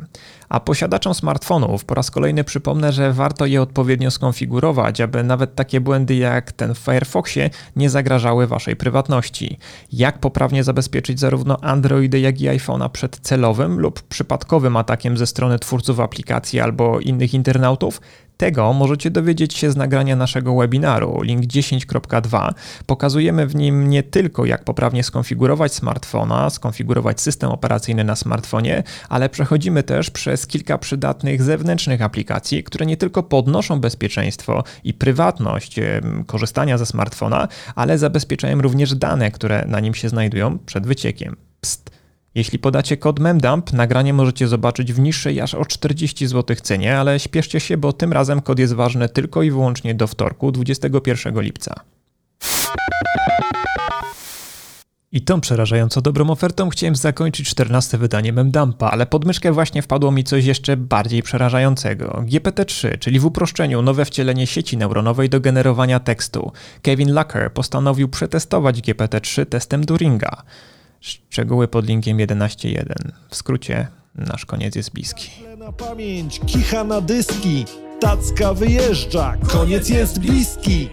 A 0.50 0.60
posiadaczom 0.60 1.13
smartfonów 1.13 1.86
po 1.86 1.96
raz 1.96 2.12
kolejny 2.12 2.44
przypomnę, 2.44 2.94
że 2.94 3.13
warto 3.13 3.46
je 3.46 3.62
odpowiednio 3.62 4.12
skonfigurować, 4.12 5.01
aby 5.01 5.24
nawet 5.24 5.55
takie 5.55 5.82
błędy 5.82 6.15
jak 6.15 6.51
ten 6.51 6.75
w 6.75 6.77
Firefoxie 6.77 7.50
nie 7.75 7.89
zagrażały 7.89 8.48
waszej 8.48 8.75
prywatności. 8.75 9.58
Jak 9.91 10.14
poprawnie 10.22 10.63
zabezpieczyć 10.63 11.19
zarówno 11.19 11.57
Androidy, 11.62 12.19
jak 12.19 12.41
i 12.41 12.45
iPhone'a 12.45 12.89
przed 12.89 13.19
celowym 13.19 13.79
lub 13.79 14.01
przypadkowym 14.01 14.77
atakiem 14.77 15.17
ze 15.17 15.27
strony 15.27 15.60
twórców 15.60 16.00
aplikacji 16.00 16.60
albo 16.60 17.00
innych 17.00 17.34
internautów? 17.34 18.01
Tego 18.37 18.73
możecie 18.73 19.11
dowiedzieć 19.11 19.53
się 19.53 19.71
z 19.71 19.75
nagrania 19.75 20.15
naszego 20.15 20.55
webinaru, 20.55 21.21
link 21.21 21.43
10.2. 21.43 22.53
Pokazujemy 22.85 23.47
w 23.47 23.55
nim 23.55 23.89
nie 23.89 24.03
tylko 24.03 24.45
jak 24.45 24.63
poprawnie 24.63 25.03
skonfigurować 25.03 25.73
smartfona, 25.73 26.49
skonfigurować 26.49 27.21
system 27.21 27.49
operacyjny 27.49 28.03
na 28.03 28.15
smartfonie, 28.15 28.83
ale 29.09 29.29
przechodzimy 29.29 29.83
też 29.83 30.09
przez 30.09 30.47
kilka 30.47 30.77
przydatnych 30.77 31.43
zewnętrznych 31.43 32.01
aplikacji, 32.01 32.63
które 32.63 32.85
nie 32.85 32.97
tylko 32.97 33.23
podnoszą 33.23 33.79
bezpieczeństwo 33.79 34.63
i 34.83 34.93
prywatność 34.93 35.79
korzystania 36.27 36.77
ze 36.77 36.85
smartfona, 36.85 37.47
ale 37.75 37.97
zabezpieczają 37.97 38.61
również 38.61 38.95
dane, 38.95 39.31
które 39.31 39.65
na 39.67 39.79
nim 39.79 39.93
się 39.93 40.09
znajdują 40.09 40.59
przed 40.59 40.87
wyciekiem. 40.87 41.35
Psst. 41.61 42.04
Jeśli 42.35 42.59
podacie 42.59 42.98
kod 42.98 43.19
memdump, 43.19 43.74
nagranie 43.74 44.13
możecie 44.13 44.48
zobaczyć 44.48 44.93
w 44.93 45.00
niższej 45.00 45.41
aż 45.41 45.55
o 45.55 45.65
40 45.65 46.27
zł 46.27 46.55
cenie, 46.61 47.00
ale 47.00 47.19
śpieszcie 47.19 47.59
się, 47.59 47.77
bo 47.77 47.93
tym 47.93 48.13
razem 48.13 48.41
kod 48.41 48.59
jest 48.59 48.74
ważny 48.74 49.09
tylko 49.09 49.43
i 49.43 49.51
wyłącznie 49.51 49.95
do 49.95 50.07
wtorku 50.07 50.51
21 50.51 51.41
lipca. 51.41 51.75
I 55.11 55.21
tą 55.21 55.41
przerażająco 55.41 56.01
dobrą 56.01 56.29
ofertą 56.29 56.69
chciałem 56.69 56.95
zakończyć 56.95 57.50
14 57.50 57.98
wydanie 57.98 58.33
Memdumpa, 58.33 58.89
ale 58.89 59.05
pod 59.05 59.25
myszkę 59.25 59.51
właśnie 59.51 59.81
wpadło 59.81 60.11
mi 60.11 60.24
coś 60.24 60.45
jeszcze 60.45 60.77
bardziej 60.77 61.24
przerażającego. 61.24 62.24
GPT-3, 62.25 63.00
czyli 63.00 63.19
w 63.19 63.25
uproszczeniu 63.25 63.81
nowe 63.81 64.05
wcielenie 64.05 64.48
sieci 64.48 64.77
neuronowej 64.77 65.29
do 65.29 65.39
generowania 65.39 66.00
tekstu. 66.00 66.51
Kevin 66.81 67.13
Lucker 67.13 67.53
postanowił 67.53 68.07
przetestować 68.07 68.81
GPT-3 68.81 69.45
testem 69.45 69.85
Turinga. 69.85 70.43
Szczegóły 71.05 71.68
pod 71.68 71.87
linkiem 71.87 72.18
11.1. 72.18 72.94
W 73.29 73.35
skrócie, 73.35 73.87
nasz 74.15 74.46
koniec 74.46 74.75
jest 74.75 74.94
bliski. 74.94 75.29
Na 75.57 75.72
pamięć, 75.72 76.39
kicha 76.39 76.83
na 76.83 77.01
dyski, 77.01 77.65
tacka 78.00 78.53
wyjeżdża, 78.53 79.37
koniec 79.48 79.89
jest 79.89 80.20
bliski. 80.20 80.89